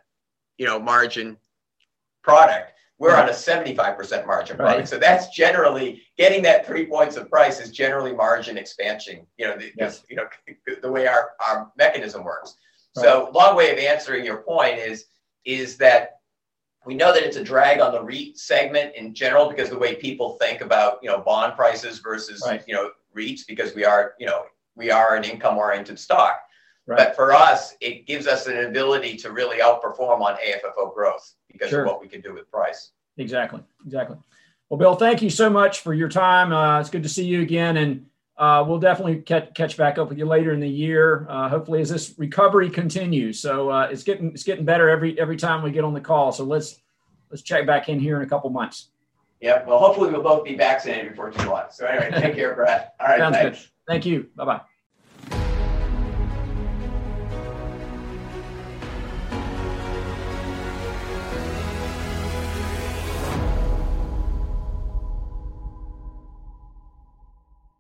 [0.59, 1.37] you know margin
[2.23, 2.73] product.
[2.99, 4.79] We're on a 75% margin product.
[4.79, 4.89] Right.
[4.89, 9.57] So that's generally getting that three points of price is generally margin expansion, you know,
[9.57, 10.03] the, yes.
[10.11, 10.27] you know,
[10.83, 12.57] the way our, our mechanism works.
[12.97, 13.05] Right.
[13.05, 15.05] So long way of answering your point is,
[15.45, 16.19] is that
[16.87, 19.95] we know that it's a drag on the REIT segment in general because the way
[19.95, 22.65] people think about, you know, bond prices versus, right.
[22.67, 24.43] you know, REITs because we are, you know,
[24.75, 26.41] we are an income oriented stock.
[26.87, 26.97] Right.
[26.99, 31.71] But for us, it gives us an ability to really outperform on AFFO growth because
[31.71, 31.83] sure.
[31.83, 32.93] of what we can do with price.
[33.17, 33.63] Exactly.
[33.85, 34.17] Exactly.
[34.69, 36.53] Well, Bill, thank you so much for your time.
[36.53, 40.09] Uh, it's good to see you again, and uh, we'll definitely catch, catch back up
[40.09, 41.27] with you later in the year.
[41.29, 43.41] Uh, hopefully, as this recovery continues.
[43.41, 46.33] So uh, it's getting it's getting better every every time we get on the call.
[46.33, 46.81] So let's
[47.31, 48.91] let's check back in here in a couple months.
[49.41, 49.65] Yeah.
[49.65, 51.65] Well, hopefully we'll both be vaccinated before too long.
[51.71, 52.91] So anyway, take care, Brad.
[53.01, 53.19] All right.
[53.19, 53.61] Sounds thanks.
[53.61, 53.69] good.
[53.87, 54.29] Thank you.
[54.37, 54.61] Bye bye.